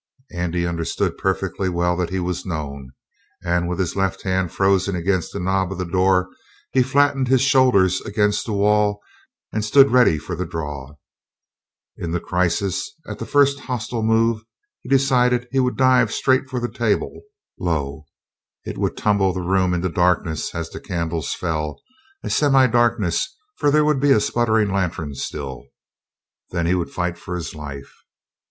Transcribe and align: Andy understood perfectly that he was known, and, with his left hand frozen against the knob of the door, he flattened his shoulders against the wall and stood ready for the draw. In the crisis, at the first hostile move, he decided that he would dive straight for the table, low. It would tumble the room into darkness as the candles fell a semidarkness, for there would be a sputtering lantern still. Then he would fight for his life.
Andy 0.33 0.65
understood 0.65 1.15
perfectly 1.15 1.69
that 1.69 2.07
he 2.09 2.19
was 2.19 2.43
known, 2.43 2.89
and, 3.43 3.69
with 3.69 3.77
his 3.77 3.95
left 3.95 4.23
hand 4.23 4.51
frozen 4.51 4.95
against 4.95 5.31
the 5.31 5.39
knob 5.39 5.71
of 5.71 5.77
the 5.77 5.85
door, 5.85 6.27
he 6.71 6.81
flattened 6.81 7.27
his 7.27 7.41
shoulders 7.43 8.01
against 8.01 8.47
the 8.47 8.53
wall 8.53 8.99
and 9.53 9.63
stood 9.63 9.91
ready 9.91 10.17
for 10.17 10.35
the 10.35 10.43
draw. 10.47 10.95
In 11.97 12.09
the 12.09 12.19
crisis, 12.19 12.95
at 13.07 13.19
the 13.19 13.27
first 13.27 13.59
hostile 13.59 14.01
move, 14.01 14.41
he 14.81 14.89
decided 14.89 15.43
that 15.43 15.49
he 15.51 15.59
would 15.59 15.77
dive 15.77 16.11
straight 16.11 16.49
for 16.49 16.59
the 16.59 16.67
table, 16.67 17.21
low. 17.59 18.05
It 18.65 18.79
would 18.79 18.97
tumble 18.97 19.33
the 19.33 19.41
room 19.43 19.71
into 19.71 19.87
darkness 19.87 20.55
as 20.55 20.71
the 20.71 20.79
candles 20.79 21.35
fell 21.35 21.79
a 22.23 22.27
semidarkness, 22.31 23.27
for 23.57 23.69
there 23.69 23.85
would 23.85 23.99
be 23.99 24.09
a 24.13 24.19
sputtering 24.19 24.73
lantern 24.73 25.13
still. 25.13 25.67
Then 26.49 26.65
he 26.65 26.73
would 26.73 26.89
fight 26.89 27.19
for 27.19 27.35
his 27.35 27.53
life. 27.53 27.93